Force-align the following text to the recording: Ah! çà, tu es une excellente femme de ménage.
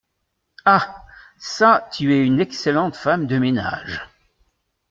Ah! 0.65 1.05
çà, 1.39 1.79
tu 1.93 2.11
es 2.11 2.25
une 2.25 2.39
excellente 2.41 2.95
femme 2.95 3.27
de 3.27 3.37
ménage. 3.37 4.01